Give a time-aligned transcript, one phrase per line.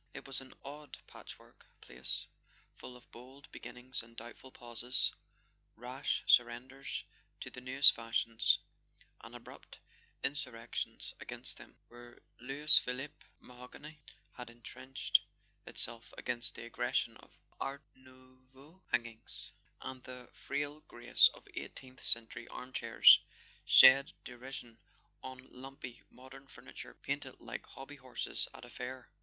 [0.15, 2.25] It was an odd patchwork place,
[2.79, 5.11] full of bold be¬ ginnings and doubtful pauses,
[5.75, 7.03] rash surrenders
[7.41, 8.57] to the newest fashions
[9.23, 9.77] and abrupt
[10.23, 14.01] insurrections against them, where Louis Philippe mahogany
[14.33, 15.21] had entrenched
[15.67, 22.47] itself against the aggression of art nouveau hangings, and the frail grace of eighteenth century
[22.47, 23.19] armchairs
[23.65, 24.79] shed derision
[25.21, 29.07] on lumpy modern furniture painted like hobby horses at a fair.